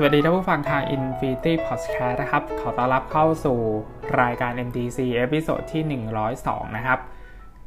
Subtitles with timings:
[0.00, 3.58] สวัสดีท่านผู้ฟังทาง Infinity Podcast นะครับ ขอต้อนรับเข้าสู่
[4.20, 6.00] รายการ MDC episode ที่
[6.34, 6.98] 102 นะครับ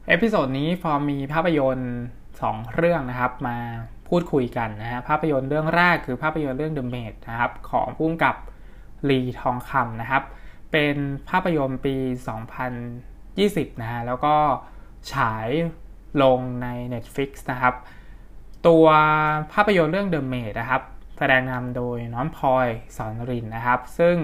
[0.08, 1.94] episode นี้ฟอร์มมีภาพยนตร์
[2.34, 3.58] 2 เรื่องนะครับมา
[4.08, 8.36] พูดคุยกันนะฮะภาพยนตร์เรื่องแรกคือภาพยนตร์เรื่อง The Maid นะครับ ของผู้กำกับ
[9.10, 10.24] ลีทองคำนะครับ
[10.72, 10.96] เป็น
[11.30, 11.96] ภาพยนตร์ปี
[12.84, 14.36] 2020 นะฮะ แล้วก็
[15.12, 15.48] ฉาย
[16.22, 17.76] ลงใน Netflix นะครับ
[18.68, 18.86] ตัว
[19.54, 20.84] ภาพยนตร์เรื่อง The Maid นะครับ
[21.24, 22.68] แสดงนำโดยน้องพลอย
[22.98, 24.16] สอนรินนะครับ ซึ่ง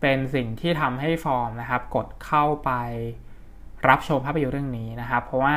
[0.00, 2.70] เป็นสิ่งที่ทำให้ฟอร์มนะครับ กดเข้าไป
[3.88, 5.54] รับชมภาพยนตร์เรื่องนี้นะครับ เพราะว่า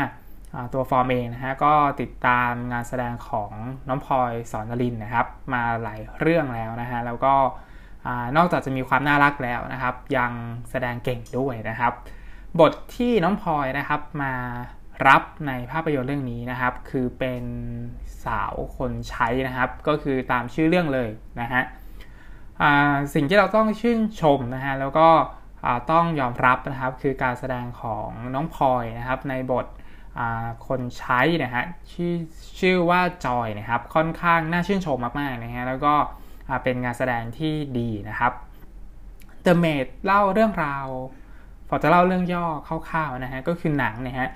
[0.73, 3.52] ตัวฟอร์มเองนะฮะก็ติดตามงานแสดงของ
[3.88, 7.34] น้องพลอยสอนรินนะครับ มาหลายเรื่องแล้วนะฮะแล้วก็
[8.38, 10.31] นอกจากจะมีความน่ารักแล้วนะครับ ยัง
[10.70, 11.94] แสดงเก่งด้วยนะครับ
[12.59, 14.34] บทที่น้องพลอยนะครับมา
[15.08, 17.44] รับในภาพยนตร์เรื่องนี้นะครับ คือเป็น
[18.25, 21.09] สาวคนใช้นะครับ ก็คือตามชื่อเรื่องเลย
[21.41, 21.61] นะฮะ
[23.14, 25.08] สิ่งที่เราต้องชื่นชมนะฮะแล้วก็
[25.91, 29.66] ต้องยอมรับนะครับคือการแสดงของน้องพลอยนะครับในบท
[30.67, 32.16] คนใช้นะฮะชื่อ
[32.59, 35.94] ชื่อว่าจอยนะครับค่อนข้างน่าชื่นชมมากๆนะฮะแล้วก็
[36.63, 38.34] เป็นงานแสดงที่ดีนะครับ
[39.45, 40.86] The Maid เล่าเรื่องราว
[41.67, 44.28] พอจะเล่าเรื่องย่อคร่าวๆนะฮะก็คือหนังนะฮะ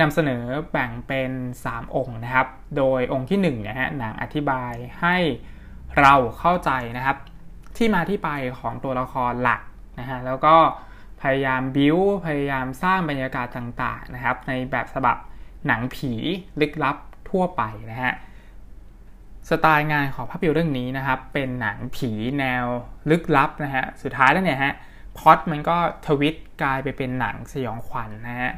[0.00, 0.42] นำเสนอ
[0.72, 1.30] แบ่งเป็น
[1.64, 5.16] 3 องค์นะครับ โดยองค์ที่1นะฮะหนังอธิบายให้
[5.98, 7.16] เราเข้าใจนะครับ
[7.76, 9.60] ที่มาที่ไปของตัวละครหลัก
[10.00, 10.56] นะฮะแล้วก็
[11.22, 15.16] พยายามบิวพยายามสร้างบรรยากาศต่างๆนะครับ ในแบบฉบับ
[15.66, 16.12] หนังผี
[16.60, 16.96] ลึกลับ
[17.30, 18.12] ทั่วไปนะฮะ
[19.50, 22.64] สไตล์งานของภาพยนตร์เรื่องนี้นะครับ เป็นหนังผีแนว
[23.10, 24.74] ลึกลับนะฮะสุดท้ายแล้วเนี่ยฮะ
[25.18, 25.76] พอดมันก็
[26.06, 28.52] ทวิตกลายไปเป็นหนังสยองขวัญนนะฮะ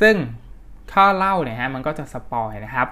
[0.00, 0.14] ซึ่ง
[0.92, 2.88] ข้าเล่าเนี่ยฮะมันก็จะสปอยนะครับ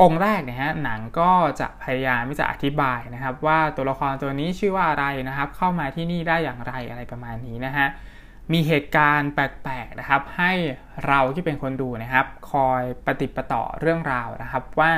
[0.00, 1.30] องค์แรกเนี่ยฮะหนังก็
[1.60, 7.86] จะพยายามที่จะอธิบายนะครับ ว่าตัวละครตัวนี้ชื่อว่าอะไรนะครับ เข้ามาที่นี่ได้อย่างไรอะไรประมาณนี้นะฮะ
[8.52, 10.52] มีเหตุการณ์แปลกๆนะครับ ให้
[11.06, 14.90] เราที่เป็นคนดูนะครับ คอยปฏิปต่อเรื่องราวนะครับ ว่า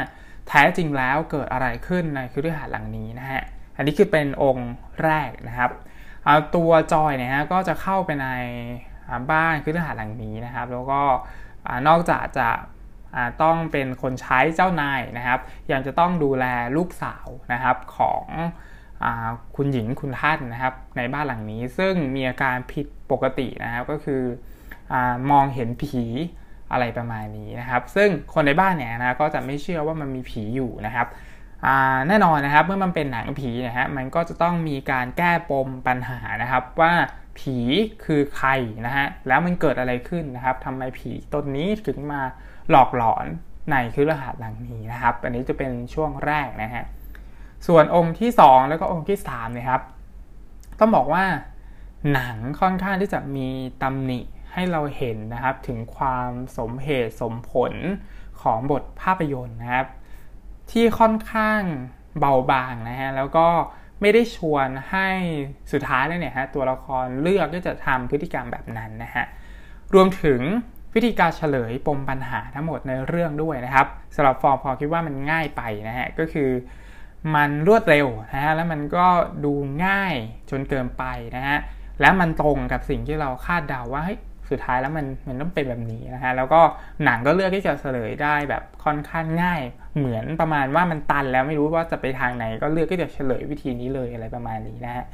[0.49, 3.43] แท้จริงแล้วเกิดอะไรขึ้นในคฤหาสน์หลังนี้นะฮะ
[3.77, 4.73] อันนี้คือเป็นองค์
[5.03, 5.71] แรกนะครับ
[6.57, 8.29] ตัวจอยเนี่ยฮะก็จะเข้าไปใน
[9.31, 11.03] บ้านคฤหาสน์หลังนี้นะครับ แล้วก็
[11.89, 12.49] นอกจากจะ
[13.43, 15.41] ต้องเป็นคนใช้เจ้านายนะครับ
[15.73, 16.45] ยังจะต้องดูแล
[16.77, 18.25] ลูกสาวนะครับของ
[19.03, 19.06] อ
[19.56, 24.23] คุณหญิงคุณท่านนะครับในบ้านหลังนี้ ซึ่งมีอาการผิดปกตินะครับก็คือ
[24.93, 24.95] อ
[25.31, 26.05] มองเห็นผี
[26.73, 31.06] อะไรประมาณนี้นะครับ ซึ่งคนในบ้านเนี่ยนะก็จะไม่เชื่อว่ามันมีผีอยู่นะครับ
[32.09, 36.93] แน่นอนนะครับเมื่อมันเป็นหนังผีนะฮะมันก็จะต้องมีการแก้ปมปัญหานะครับว่า
[37.38, 37.56] ผี
[38.04, 38.50] คือใคร
[38.87, 42.20] นะฮะแล้วมันเกิดอะไรขึ้นนะครับทำไมผีตนนี้ถึงมา
[42.70, 43.26] หลอกหลอน
[43.70, 46.84] ในคือรหัสหลังนี้นะครับ อันนี้จะเป็นช่วงแรกนะฮะ
[47.66, 49.82] ส่วนองค์ที่ 2 แล้วก็องค์ที่3นะครับ
[50.78, 51.25] ต้องบอกว่า
[52.12, 53.49] หนังค่อนข้างที่จะมี
[53.82, 54.20] ตำหนิ
[54.53, 57.72] ให้เราเห็นนะครับ ถึงความสมเหตุสมผล
[58.43, 59.87] ของบทภาพยนตร์นะครับ
[60.70, 61.60] ที่ค่อนข้าง
[62.19, 63.47] เบาบางนะฮะแล้วก็
[64.03, 65.09] ไม่ได้ชวนให้
[65.73, 69.25] สุดท้ายเนี่ยฮะตัวละครเลือกที่จะทำพฤติกรรมแบบนั้นนะฮะ
[69.95, 70.41] รวมถึง
[70.95, 76.51] วิธีการเฉลยปมปัญหาทั้งหมดในเรื่องด้วยนะครับสำหรับฟอร์มพอคิดว่ามันง่ายไปนะฮะก็คือ
[77.35, 79.07] มันรวดเร็วนะฮะแล้วมันก็
[79.45, 79.53] ดู
[79.85, 80.15] ง่าย
[80.51, 81.05] จนเกินไป
[81.37, 81.59] นะฮะ
[82.01, 84.19] และมันตรงกับสิ่งที่เราคาดเดาว่าเฮ้ย
[84.53, 86.61] สุดท้ายแล้วมันมันต้องเป็นแบบนี้นะฮะแล้วก็
[87.05, 89.61] หนังก็เลือกที่จะเฉลยได้แบบค่อนข้างง่าย
[89.97, 95.05] เหมือนประมาณว่ามันตันแล้วไม่รู้ว่าจะไปทางไหน ก็เลือกที่จะเฉลยวิธีนี้เลยอะไรประมาณนี้นะฮะ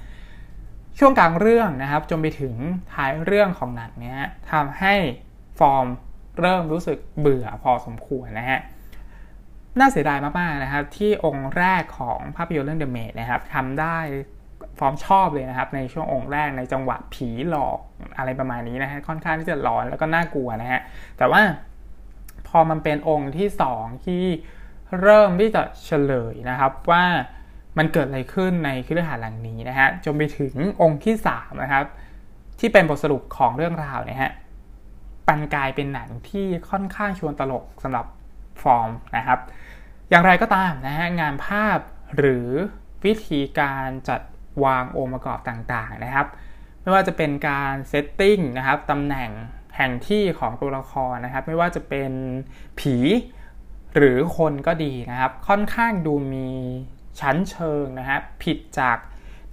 [0.99, 2.55] ช่วงกลางเรื่องนะครับจนไปถึง
[2.93, 4.95] ท้ายเรื่องของหนังเนี่ยทำให้
[5.59, 5.87] ฟอร์ม
[6.41, 8.61] เริ่มรู้สึกเบื่อพอสมควรนะฮะ
[9.79, 13.99] น่าเสียดายมากๆนะครับที่องค์แรกของภาพยนตร์เรื่อง The Maid นะครับทำได้
[14.79, 17.79] ฟอร์มชอบเลยนะครับ ในช่วงองค์แรกในจังหวะผีหลอก
[18.19, 20.81] อะไรประมาณนี้นะฮะค่อนข้างที่จะร้อนแล้วก็น่ากลัวนะฮะ
[21.19, 21.43] แต่ว่า
[22.49, 23.49] พอมันเป็นองค์ที่
[23.79, 24.25] 2ที่
[25.01, 27.05] เริ่มที่จะเฉลยนะครับว่า
[27.79, 31.85] มันเกิดอะไรขึ้นในคฤหาสน์หลังนี้นะฮะจนไปถึงองค์ที่3นะครับ
[32.59, 34.33] ที่เป็นบทสรุปของเรื่องราวนี่ยฮะ
[35.27, 38.07] ปันกลายเป็นหนังที่ค่อนข้างชวนตลกสำหรับ
[38.63, 39.39] ฟอร์มนะครับ
[40.11, 41.79] อย่างไรก็ตามนะฮะงานภาพ
[42.17, 42.49] หรือ
[43.05, 44.21] วิธีการจัด
[44.65, 46.27] วางองค์ประกอบต่างๆนะครับ
[46.83, 49.31] ไม่ว่าจะเป็นการ setting นะครับตำแหน่ง
[49.77, 52.13] แห่งที่ของตัวละครนะครับ ไม่ว่าจะเป็น
[52.81, 52.97] ผี
[53.97, 56.49] หรือคนก็ดีนะครับ ค่อนข้างดูมี
[57.21, 58.99] ชั้นเชิงนะครับ ผิดจาก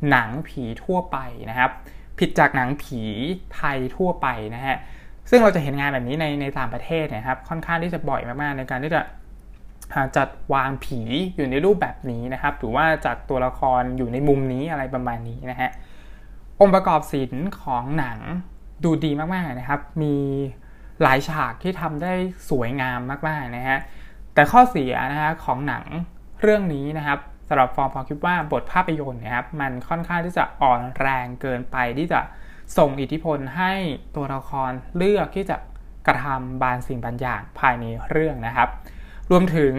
[0.09, 1.17] หนังผีทั่วไป
[1.49, 1.71] นะครับ
[2.19, 3.01] ผิดจากหนังผี
[3.55, 4.77] ไทยทั่วไปนะฮะ
[5.29, 9.01] ซึ่งเราจะเห็นงานแบบนี้ในในต่างประเทศนะครับ ค่อนข้างที่จะบ่อยมากๆในการที่จะ
[10.17, 10.99] จัดวางผี
[11.35, 15.69] อยู่ในรูปแบบนี้นะครับ หรือว่าจัดตัวละครอยู่ในมุมนี้อะไรประมาณนี้นะฮะ
[16.61, 18.19] องค์ประกอบศิลป์ของหนัง
[18.83, 20.15] ดูดีมากๆนะครับ มี
[21.01, 22.13] หลายฉากที่ทำได้
[22.49, 23.77] สวยงามมากๆนะฮะ
[24.33, 25.85] แต่ข้อเสียนะฮะของหนัง
[26.41, 32.21] เรื่องนี้นะครับสำหรับฟอร์มพอคิดว่าบทภาพยนตร์นะครับมันค่อนข้างที่จะอ่อนแรงเกินไปที่จะ
[32.77, 33.73] ส่งอิทธิพลให้
[34.15, 35.57] ตัวละครเลือกที่จะ
[36.07, 38.69] กระทำบางสิ่งบางอย่างภายในเรื่องนะครับ
[39.31, 39.73] รวมถึง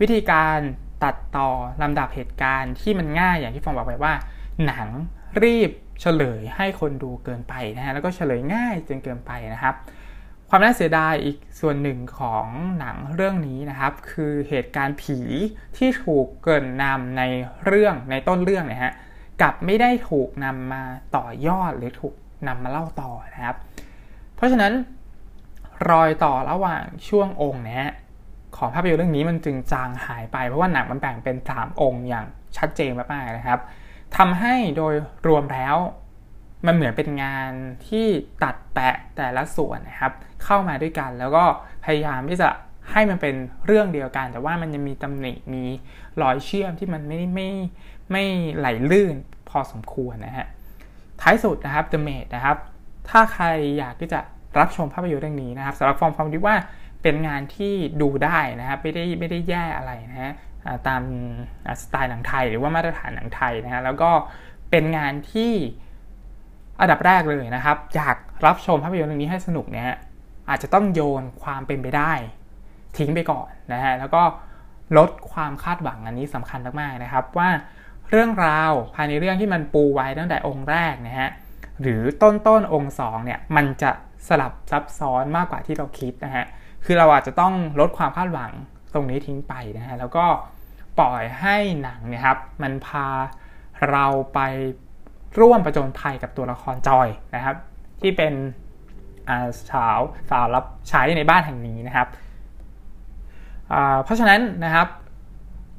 [0.00, 0.58] วิธีการ
[1.04, 1.50] ตัดต่อ
[1.82, 4.14] ลำดับเหตุการณ์ที่มันง่ายอย่างที่ฟองบอกไปว่า
[4.66, 4.88] หนัง
[5.42, 9.74] รีบเฉลยให้คนดูเกินไปนะฮะแล้วก็เฉลยง่ายจนเกินไปนะครับ
[10.48, 12.46] ความน่าเสียดายอีกส่วนหนึ่งของ
[12.78, 15.18] หนังเรื่องนี้นะครับ คือเหตุการณ์ผี
[15.76, 17.22] ที่ถูกเกินนำใน
[17.64, 18.92] เรื่องในต้นเรื่องนะฮะ
[19.42, 20.82] กับไม่ได้ถูกนำมา
[21.16, 22.14] ต่อยอดหรือถูก
[22.48, 23.56] นำมาเล่าต่อนะครับ
[24.36, 24.72] เพราะฉะนั้น
[25.90, 27.92] รอยต่อระหว่างช่วงองค์นะ
[28.56, 32.26] ของภาพยนตร์เรื่องนี้มันจึงจางหายไปเพราะว่าหนังมันแบ่งเป็น 3 องค์อย่าง
[32.56, 33.60] ชัดเจนมากๆนะครับ
[34.16, 34.94] ทำให้โดย
[35.26, 35.76] รวมแล้ว
[36.66, 37.50] มันเหมือนเป็นงาน
[37.86, 38.06] ที่
[38.42, 40.12] ตัดแปะแต่ละส่วนนะครับ
[40.44, 41.44] เข้ามาด้วยกันแล้วก็
[41.84, 42.48] พยายามที่จะ
[42.92, 43.34] ให้มันเป็น
[43.66, 45.64] เรื่องเดียวกัน แต่ว่ามันยังมีตำหนิมี
[46.22, 47.50] รอยเชื่อมที่มันไม่ไม่
[48.12, 48.24] ไม่
[48.58, 49.14] ไหลลื่น
[49.48, 50.46] พอสมควรนะฮะ
[51.20, 52.56] ท้ายสุดนะครับ The Maid นะครับ
[53.08, 53.44] ถ้าใคร
[53.78, 54.20] อยากที่จะ
[54.58, 56.54] รับชมภาพยนตร์เรื่องนี้นะครับสำหรับฟอร์มความคิดว่า
[57.06, 60.32] เป็นงานที่ดูได้นะครับไม่ได้ไม่ได้แย่อะไรนะฮะ
[60.88, 61.02] ตาม
[61.82, 64.10] สไตล์หนังไทยหรือว่ามาตรฐานหนังไทยนะฮะแล้วก็
[64.70, 65.52] เป็นงานที่
[66.80, 68.16] อันดับแรกเลยนะครับอยาก
[68.46, 69.86] รับชมภาพยนตร์เรื่องนี้ให้สนุกเนี่ย
[70.48, 72.12] อาจจะต้องโยนความเป็นไปได้
[72.96, 74.22] ทิ้งไปก่อนนะฮะแล้วก็
[74.98, 77.50] ลดความคาดหวังอันนี้สำคัญมากๆนะครับ ว่า
[78.10, 81.30] เรื่องราวภายในเรื่องที่มันปูไว้ตั้งแต่องค์แรกนะฮะ
[81.80, 83.90] หรือต้นต้นองค์2เนี่ยมันจะ
[84.28, 86.46] สลับซับซ้อนมากกว่าที่เราคิดนะฮะ
[86.84, 88.52] คือเราอาจจะต้องลดความคาดหวัง
[88.94, 90.26] ตรงนี้ทิ้งไปนะฮะ แล้วก็
[90.98, 93.06] ปล่อยให้หนังเนี่ยครับ มันพา
[93.90, 94.40] เราไป
[95.40, 97.56] ร่วมประจนภัยกับตัวละครจอยนะครับ
[98.00, 98.34] ที่เป็น
[99.70, 100.00] สาว
[100.30, 102.08] สาวรับใช้ในบ้านแห่งนี้นะครับ
[104.04, 104.88] เพราะฉะนั้นนะครับ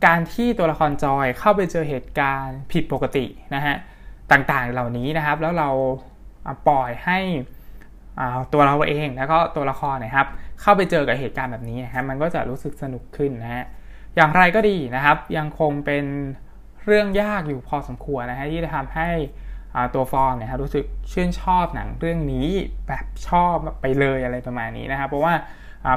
[0.06, 3.76] การที่ตัวละครจอยเข้าไปเจอเหตุการณ์ผิดปกตินะฮะ
[4.32, 5.70] ต่างๆเหล่านี้นะครับ แล้วเรา
[6.68, 7.20] ปล่อยให้
[8.54, 10.28] ตัวเราเองแล้วก็ตัวละครนะครับ
[10.62, 13.66] เข้าไปเจอกับเหตุการณ์แบบนี้นะครับมันก็จะรู้สึกสนุกขึ้นนะฮะ
[14.16, 16.06] อย่างไรก็ดีนะครับ ยังคงเป็น
[16.86, 19.10] เรื่องยากอยู่พอสมควรนะฮะที่จะทำให้
[19.94, 22.50] ตัวฟองเนี่ยครับรู้สึกชื่นชอบหนังเรื่องนี้
[22.88, 25.34] แบบชอบไปเลยอะไรประมาณนี้นะครับเพราะว่า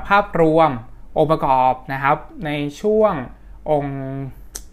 [0.08, 0.70] ภาพรวม
[1.18, 2.50] องค์ประกอบนะครับ ใน
[2.80, 3.14] ช่วง
[3.70, 3.98] องค์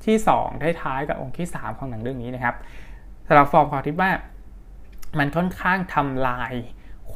[0.06, 2.56] ที่2ท้ายกับองค์ที่ 3 ของหนังเรื่องนี้นะครับ
[3.28, 4.12] สำหรับฟอร์มขอทิปว่า
[5.20, 6.54] มันค่อนข้างทำลาย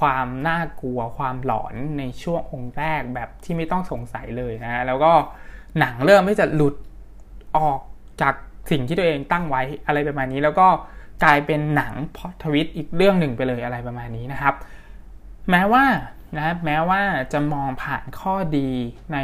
[0.01, 5.11] ความน่ากลัวความหลอนในช่วงองค์แรกแบบที่ไม่ต้องสงสัยเลยนะแล้วก็
[5.79, 6.75] หนังเริ่มไม่จะหลุด
[7.57, 7.79] ออก
[8.21, 8.33] จาก
[8.71, 10.67] สิ่งที่ตัวเองตั้งไว้อะไรประมาณนี้ แล้วก็
[11.23, 14.55] กลายเป็นหนังพอทวิตอีกเรื่องหนึ่งไปเลยอะไรประมาณนี้นะครับ
[15.49, 15.85] แม้ว่า
[16.37, 17.01] นะแม้ว่า
[17.33, 18.69] จะมองผ่านข้อดี
[19.13, 19.17] ใน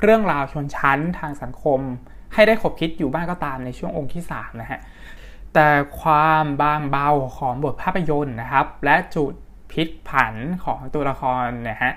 [0.00, 1.80] เรื่องราวชนชั้นทางสังคม
[2.34, 4.80] ให้ได้ขบคิดอยู่บ้างก็ตามในช่วงองค์ที่3นะฮะ
[5.54, 5.68] แต่
[6.00, 9.32] ความบางเบาของบทภาพยนตร์นะครับ และจุด
[9.72, 10.34] พลิกผัน
[10.64, 11.92] ของตัวละครนะฮะ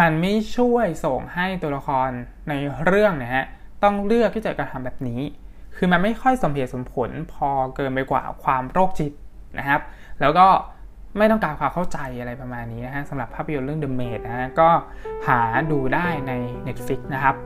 [0.00, 2.08] มันไม่ช่วยส่งให้ตัวละคร
[2.48, 2.52] ใน
[2.84, 3.44] เรื่องนะฮะ
[3.82, 5.20] ต้องเลือกที่จะกระทำแบบนี้
[5.76, 9.12] คือมันไม่ค่อยสมเหตุสมผลพอเกินไปกว่าความโรคจิต
[9.58, 9.80] นะครับ
[10.20, 10.46] แล้วก็
[11.18, 14.68] ไม่ต้องการความเข้าใจอะไรประมาณนี้นะฮะสำหรับภาพยนตร์เรื่อง The Maid นะฮะก็
[15.26, 16.32] หาดูได้ใน
[16.66, 17.36] Netflix นะครับ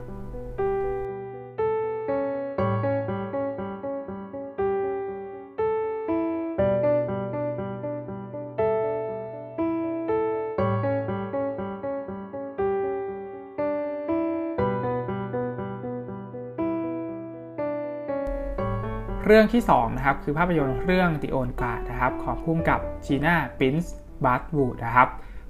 [19.28, 25.08] เรื่องที่2นะครับคือภาพยนตร์เรื่อง The Old Guard นะครับของผู้กำกับ Gina Prince-Bythewood นะครับ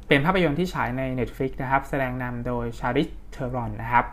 [0.09, 4.05] เป็นภาพยนตร์ที่ฉายใน Netflix นะครับแสดงนำโดย Charlize Theron นะครับ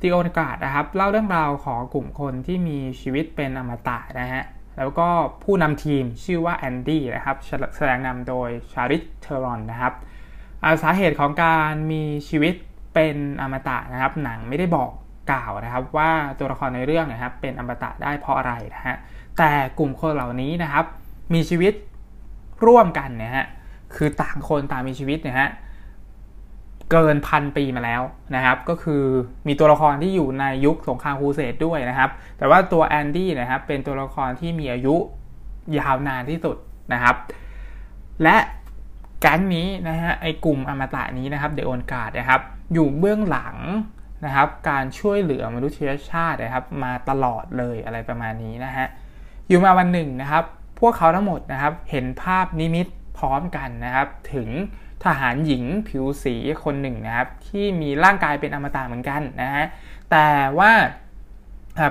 [0.00, 4.44] The Old Guard นะครับเล่าเรื่องราวของกลุ่มคนที่มีชีวิตเป็นอมตะนะฮะ
[4.78, 5.08] แล้วก็
[5.44, 7.36] ผู้นำทีมชื่อว่าแอนดี้นะครับ
[7.76, 9.92] แสดงนำโดย Charlize Theron นะครับ
[10.82, 12.54] สาเหตุของการมีชีวิต
[12.94, 14.90] เป็นอมตะนะครับหนังไม่ได้บอก
[15.30, 18.96] กล่าวนะครับว่าตัวละครในเรื่องนะครับเป็นอมตะได้เพราะอะไรนะฮะ
[19.38, 20.84] แต่กลุ่มคนเหล่านี้นะครับ
[21.34, 21.72] มีชีวิต
[22.66, 23.44] ร่วมกันนะฮะ
[23.96, 25.48] คือต่างคนต่างมีชีวิตนะฮะ
[26.90, 28.02] เกินพันปีมาแล้ว
[28.34, 29.02] นะครับ ก็คือ
[29.46, 34.94] มีตัวละครที่อยู่ในยุคสงครามครูเสดด้วยนะครับ แต่ว่าตัวแอนดี้นะครับเป็นตัวละครที่มีอายุ
[35.78, 36.56] ยาวนานที่สุด
[36.92, 37.16] นะครับ
[38.22, 38.36] และ
[39.20, 42.40] แก๊งนี้นะฮะไอกลุ่มอมตะนี้นะครับเดออนการ์ดนะครับ
[42.72, 43.56] อยู่เบื้องหลัง
[44.26, 48.86] นะครับการช่วยเหลือมนุษยชาตินะครับมาตลอดเลยอะไรประมาณนี้นะฮะ
[49.48, 50.44] อยู่มาวันหนึ่งนะครับ
[50.80, 52.86] พวกเขาทั้งหมดนะครับเห็นภาพนิมิต
[53.18, 54.48] พร้อมกันนะครับ ถึง
[55.04, 59.64] ทหารหญิงผิวสีคนหนึ่งนะครับ ที่มีร่างกายเป็นอมตะเหมือนกันนะฮะ
[60.10, 60.28] แต่
[60.58, 60.72] ว่า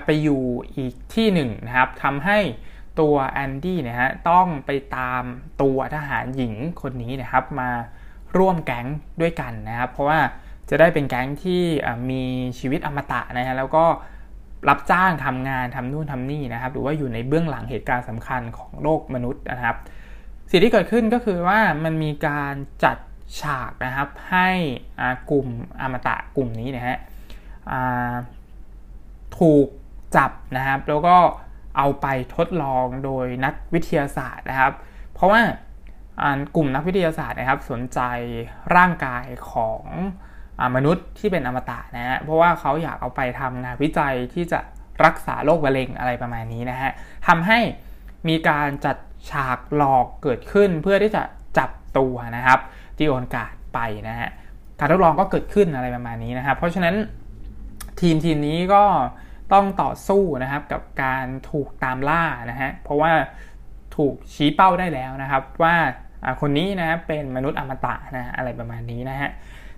[0.05, 0.43] ไปอยู่
[0.75, 2.39] อีกที่หนึ่งนะครับทำให้
[2.99, 5.23] ตัวแอนดี้นะฮะต้องไปตาม
[5.61, 7.69] ตัวทหารหญิงคนนี้นะครับ มา
[8.37, 8.87] ร่วมแก๊ง
[9.21, 10.19] ด้วยกันนะครับ เพราะว่า
[10.69, 11.61] จะได้เป็นแก๊งที่
[12.09, 12.23] มี
[12.59, 13.85] ชีวิตอมตะนะฮะแล้วก็
[14.69, 19.75] รับจ้างทำงานทำนู่นทำนี่นะครับ หรือว่าอยู่ในเบื้องหลังเหตุการณ์สำคัญของโลกมนุษย์นะครับ
[20.51, 22.53] สิ่งที่เกิดขึ้นก็คือว่ามันมีการ
[22.83, 22.97] จัด
[23.41, 24.49] ฉากนะครับให้
[25.31, 25.47] กลุ่ม
[25.81, 26.97] อมตะกลุ่มนี้นะฮะ
[29.39, 29.67] ถูก
[30.15, 31.17] จับนะครับ แล้วก็
[31.77, 34.73] เอาไปทดลองโดยนักวิทยาศาสตร์นะครับ
[35.13, 35.41] เพราะว่า
[36.55, 37.99] กลุ่มนักวิทยาศาสตร์นะครับ สนใจ
[38.75, 39.83] ร่างกายของ
[40.75, 44.59] มนุษย์ที่เป็นอมตะนะฮะเพราะว่าเขาอยากเอาไปทำงานวิจัยที่จะ
[45.05, 46.91] รักษาโรคมะเร็งอะไรประมาณนี้นะฮะ
[47.27, 47.59] ทำให้
[48.27, 48.97] มีการจัด
[49.31, 51.23] ฉากหลอกเกิดขึ้นเพื่อที่จะ
[51.57, 52.59] จับตัวนะครับ
[52.97, 54.29] ที่โอนกาดไปนะฮะ
[54.79, 56.95] การทดลองก็เกิดขึ้นอะไรประมาณนี้นะครับ เพราะฉะนั้น
[58.01, 58.83] ทีมทีมนี้ก็
[59.53, 63.11] ต้องต่อสู้นะครับกับการถูกตามล่านะฮะเพราะว่า
[63.95, 65.75] ถูกชี้เป้าได้แล้วนะครับว่า
[66.41, 69.29] คนนี้นะเป็นมนุษย์อมตะนะอะไรประมาณนี้นะฮะ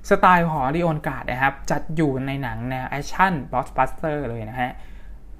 [0.09, 4.71] สไตล์ของ The Old Guard นะครับ จัดอยู่ในหนังแนว action blockbuster เลยนะฮะ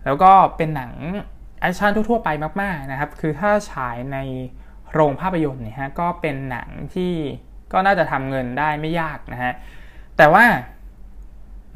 [0.05, 0.91] แล้วก็เป็นหนัง
[1.61, 2.29] action ทั่ว ๆ ไป
[2.61, 4.17] มาก ๆ นะครับ คือถ้าฉายใน
[4.91, 7.13] โรงภาพยนตร์เนี่ยฮะ ก็เป็นหนังที่
[7.73, 9.53] ก็น่าจะทำเงินได้ไม่ยากนะฮะ
[10.17, 10.45] แต่ว่า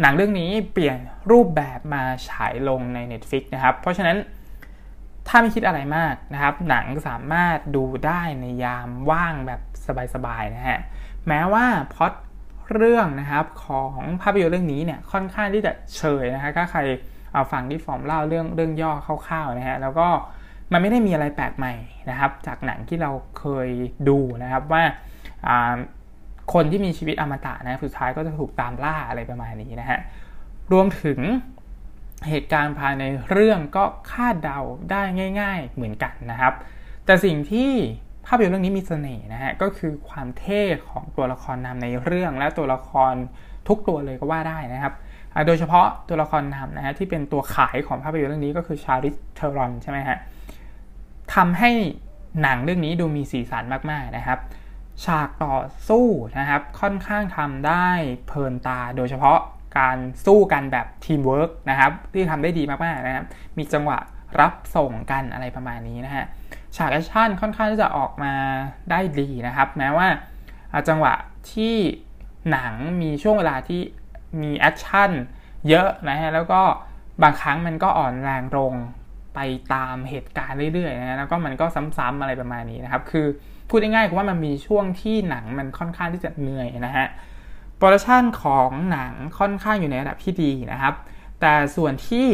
[0.01, 0.97] หนังเรื่องนี้เปลี่ยน
[1.31, 4.17] รูปแบบมาฉายลงใน Netflix นะครับ เพราะฉะนั้น
[5.27, 9.61] ถ้าไม่คิดอะไรมากนะครับ หนังสามารถดูได้ในยามว่างแบบ
[10.13, 10.79] สบายๆนะฮะ
[11.27, 11.65] แม้ว่า
[11.95, 12.13] พอด
[12.75, 16.79] เรื่องนะครับของภาพยนตร์เรื่องนี้เนี่ยค่อนข้างที่จะเฉยนะฮะถ้าใคร
[17.33, 18.91] เอาฟังที่ฟอร์มเล่าเรื่องเรื่องย่อ
[19.27, 20.07] คร่าวๆนะฮะแล้วก็
[20.71, 21.73] มันไม่ได้มีอะไรแปลกใหม่
[22.09, 23.69] นะครับ จากหนังที่เราเคย
[24.09, 24.83] ดูนะครับว่า
[26.53, 29.99] คนที่มีชีวิตอมตะนะสุดท้ายก็จะถูกตามล่าอะไรประมาณนี้นะฮะ
[30.71, 31.19] รวมถึง
[32.29, 34.59] เหตุการณ์ภายในเรื่องก็คาดเดา
[34.91, 35.01] ได้
[35.41, 36.53] ง่าย ๆ เหมือนกันนะครับ
[37.05, 37.71] แต่สิ่งที่
[38.27, 43.13] ภาพยนตร์เรื่องนี้มีเสน่ห์นะฮะก็คือความเท่ของตัวละครนำในเรื่องและตัวละคร
[43.67, 44.93] ทุกตัวเลยก็ว่าได้นะครับ
[45.47, 50.17] โดยเฉพาะตัวละครนำนะฮะที่เป็นตัวขายของภาพยนตร์เรื่องนี้ก็คือ Charlize Theron ใช่ไหมฮะ
[51.35, 51.71] ทำให้
[52.41, 54.39] หนังเรื่องนี้ดูมีสีสันมากๆนะครับ
[55.05, 55.55] ฉากต่อ
[55.89, 56.05] สู้
[56.39, 57.89] นะครับค่อนข้างทำได้
[58.27, 59.39] เพลินตา โดยเฉพาะ
[59.77, 63.25] การสู้กันแบบทีมเวิร์กนะครับที่ทำได้ดีมากๆนะครับ
[63.57, 63.97] มีจังหวะ
[64.39, 66.25] รับส่งกันอะไรประมาณนี้นะฮะ
[66.75, 68.33] ฉาก action ค่อนข้างที่จะออกมา
[68.91, 70.07] ได้ดีนะครับ แม้ว่า
[70.87, 71.13] จังหวะ
[71.53, 71.75] ที่
[72.51, 73.81] หนังมีช่วงเวลาที่
[74.41, 75.11] มี action
[75.69, 76.61] เยอะนะฮะแล้วก็
[77.23, 78.73] บางครั้งมันก็อ่อนแรงลง
[79.35, 79.39] ไป
[79.73, 81.65] ตามเหตุการณ์เรื่อยๆนะแล้วก็มันก็
[81.97, 83.25] ซ้ำๆอะไรประมาณนี้นะครับ คือ
[83.69, 87.07] พูดง่ายๆคือว่ามันมีช่วงที่หนังมันค่อนข้างที่จะเหนื่อยนะฮะ
[87.77, 90.95] production ของหนังค่อนข้างอยู่ในระดับที่ดีนะครับ
[91.41, 92.27] แต่ส่วนที่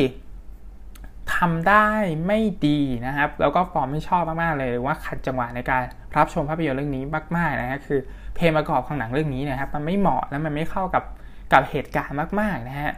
[1.36, 1.90] ทำได้
[2.28, 5.82] ไม่ดีนะครับ แล้วก็ฟอร์มไม่ชอบมากๆเลยหรือว่าขัดจังหวะในการ
[6.18, 7.04] รับชมภาพยนตร์เรื่องนี้
[7.38, 8.00] มากๆนะฮะคือ
[8.36, 11.04] เพลงประกอบของหนังเรื่องนี้นะครับ มันไม่เหมาะและมันไม่เข้ากับ
[11.52, 12.92] กับเหตุการณ์มากๆนะฮะ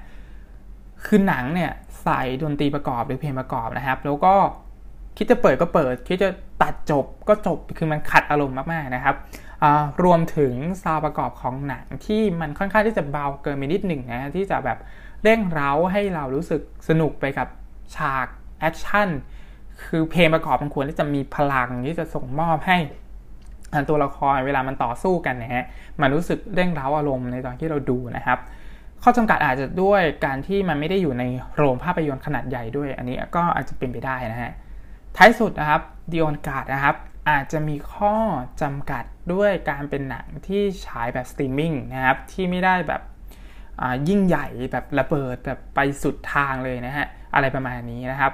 [1.06, 1.72] คือหนังเนี่ย
[2.04, 4.34] ใส่ดนตรีประกอบหรือเพลงประกอบนะครับ แล้วก็
[5.18, 6.30] คิดจะเปิดก็เปิด คิดจะ
[6.62, 9.16] ตัดจบก็จบคือมันขัดอารมณ์มากๆนะครับ
[10.04, 10.54] รวมถึง
[10.84, 14.78] ซาวประกอบของหนังที่มันค่อนข้างที่จะเบาเกินไปนิดหนึ่งนะที่จะแบบ
[15.24, 17.48] เร่งเร้าให้เรารู้สึกสนุกไปกับ
[17.96, 18.28] ฉาก
[18.60, 19.10] แอคชั่น
[19.84, 22.78] คือเพลงประกอบมันควรที่จะมีพลังที่จะส่งมอบให้
[23.90, 25.66] ตัวละครเวลามันต่อสู้กันนะฮะ
[26.02, 28.40] มันรู้สึกเร่งเร้าอารมณ์ในตอนที่เราดูนะครับ
[29.04, 31.24] ข้อจำกัดอาจจะด้วยการที่มันไม่ได้อยู่ใน
[31.56, 34.52] โรงภาพยนตร์ขนาดใหญ่ด้วย อันนี้ก็อาจจะเป็นไปได้นะฮะ
[35.16, 36.96] ท้ายสุดนะครับ The Old Guard นะครับ
[37.30, 38.16] อาจจะมีข้อ
[38.62, 39.04] จำกัด
[39.34, 43.02] ด้วยการเป็นหนังที่ฉายแบบสตรีมมิ่งนะครับที่ไม่ได้แบบ
[44.10, 48.34] ยิ่งใหญ่แบบระเบิดแบบไปสุดทางเลยนะฮะ อะไรประมาณนี้นะครับ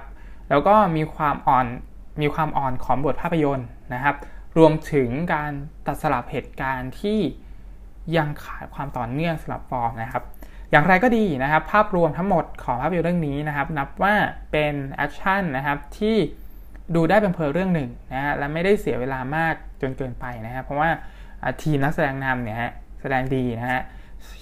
[0.50, 1.66] แล้วก็มีความอ่อน
[2.22, 4.16] มีความอ่อนของบทภาพยนตร์นะครับ
[4.58, 5.52] รวมถึงการ
[5.88, 7.20] ตัดสลับเหตุการณ์ที่
[8.18, 10.24] ยังขาดความต่อเนื่องสำหรับฟอร์มนะครับ
[10.72, 14.16] อย่างไรก็ดีนะครับ ภาพรวมทั้งหมดของภาพยนตร์เรื่องนี้นะครับ นับว่า
[14.52, 16.16] เป็นแอคชั่นนะครับที่
[16.96, 20.90] ดูได้เพลินๆเรื่องหนึ่งนะฮะและไม่ได้เสียเวลามากจนเกินไปนะฮะเพราะว่า
[21.62, 22.58] ทีมนักแสดงนำเนี่ย
[23.02, 23.82] แสดงดีนะฮะ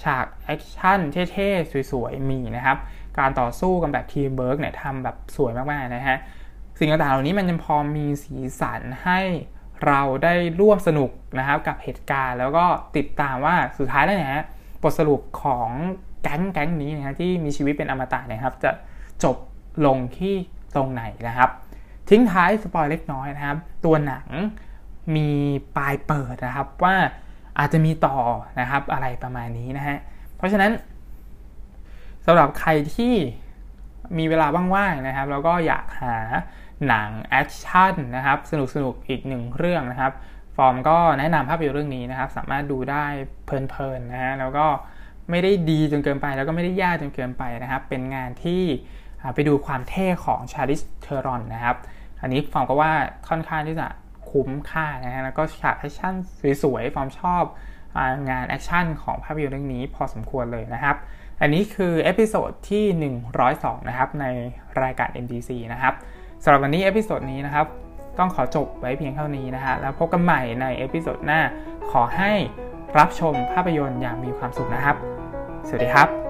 [0.04, 1.00] ฉากแอคชั่น
[1.32, 2.78] เท่ๆ สวยๆ มีนะครับ
[3.20, 6.18] การต่อสู้กันแบบทีมเบิร์กเนี่ยทำแบบสวยมากๆนะฮะ
[6.80, 9.20] สิ่งต่างๆเหล่านี้มันยังพอมีสีสันให้
[9.86, 12.66] เราได้ร่วมสนุกนะครับกับเหตุการณ์ แล้วก็
[12.98, 14.46] ติดตามว่าสุดท้ายแล้วเนี่ย
[14.84, 15.70] บทสรุปของ
[16.24, 18.72] แก๊งแก๊งนี้นะฮะที่มีชีวิตเป็นอมตะนี่ยครับ จะ
[19.24, 19.38] จบ
[19.86, 20.36] ลงที่
[20.76, 21.50] ตรงไหนนะครับ
[22.10, 24.28] ทิ้งท้าย spoil เล็กน้อยนะครับ ตัวหนัง
[25.16, 25.30] มี
[25.78, 26.96] ปลายเปิดนะครับว่า
[27.60, 28.18] อาจจะมีต่อ
[28.60, 29.98] นะครับอะไรประมาณนี้นะฮะ
[30.38, 30.72] เพราะฉะนั้น
[32.26, 33.14] สำหรับใครที่
[34.18, 36.18] มีเวลาว่างๆนะครับ แล้วก็อยากหา
[36.88, 40.14] หนังแอคชั่นนะครับ สนุกๆอีกหนึ่งเรื่องนะครับ
[40.56, 43.06] ฟอร์มก็แนะนำภาพยนตร์เรื่องนี้นะครับ สามารถดูได้
[43.46, 44.66] เพลินๆนะฮะแล้วก็
[45.30, 48.64] ไม่ได้ดีจนเกินไป แล้วก็ไม่ได้ยากจนเกินไปนะครับ เป็นงานที่
[49.36, 51.76] ไปดูความเท่ของชาร์ลิซเธอรอนนะครับ
[52.22, 52.92] อันนี้ฟอร์มก็ว่า
[53.30, 53.88] ค่อนข้างที่จะ
[54.30, 56.14] คุ้มค่านะฮะแล้วก็ฉากแอคชั่น
[56.64, 57.44] สวยๆฟอร์มชอบ
[58.30, 60.96] งานแอคชั่นของภาพยนตร์เรื่องนี้พอสมควรเลยนะครับ
[61.42, 64.26] อันนี้คือ episode ที่ 102 นะครับ ใน
[64.82, 65.94] รายการ MDC นะครับ
[66.44, 67.68] สำหรับวันนี้ episode นี้นะครับ
[68.20, 71.42] ต้องขอจบไว้เพียงเท่านี้นะฮะแล้วพบกันใหม่ใน episode หน้า
[71.92, 72.32] ขอให้
[72.98, 74.96] รับชมภาพยนตร์อย่างมีความสุขนะครับ
[75.68, 76.21] สวัสดีครับ